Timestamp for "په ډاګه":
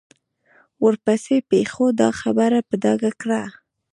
2.67-3.11